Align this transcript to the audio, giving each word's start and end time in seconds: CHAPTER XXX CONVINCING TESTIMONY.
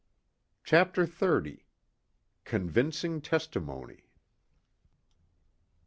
CHAPTER 0.63 1.05
XXX 1.05 1.59
CONVINCING 2.43 3.21
TESTIMONY. 3.21 4.09